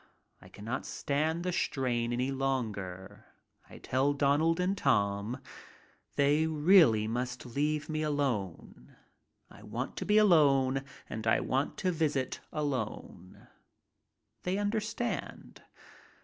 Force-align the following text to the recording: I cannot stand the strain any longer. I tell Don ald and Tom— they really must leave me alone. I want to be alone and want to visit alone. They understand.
I 0.41 0.49
cannot 0.49 0.87
stand 0.87 1.43
the 1.43 1.51
strain 1.53 2.11
any 2.11 2.31
longer. 2.31 3.27
I 3.69 3.77
tell 3.77 4.13
Don 4.13 4.41
ald 4.41 4.59
and 4.59 4.75
Tom— 4.75 5.39
they 6.15 6.47
really 6.47 7.07
must 7.07 7.45
leave 7.45 7.87
me 7.87 8.01
alone. 8.01 8.95
I 9.51 9.61
want 9.61 9.95
to 9.97 10.05
be 10.07 10.17
alone 10.17 10.83
and 11.07 11.23
want 11.47 11.77
to 11.77 11.91
visit 11.91 12.39
alone. 12.51 13.47
They 14.41 14.57
understand. 14.57 15.61